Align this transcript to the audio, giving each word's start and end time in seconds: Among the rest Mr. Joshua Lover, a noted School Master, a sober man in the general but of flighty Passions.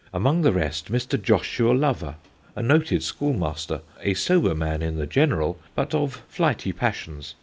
Among 0.11 0.41
the 0.41 0.51
rest 0.51 0.91
Mr. 0.91 1.21
Joshua 1.21 1.73
Lover, 1.73 2.15
a 2.55 2.63
noted 2.63 3.03
School 3.03 3.33
Master, 3.33 3.81
a 4.01 4.15
sober 4.15 4.55
man 4.55 4.81
in 4.81 4.95
the 4.95 5.05
general 5.05 5.59
but 5.75 5.93
of 5.93 6.23
flighty 6.27 6.71
Passions. 6.73 7.35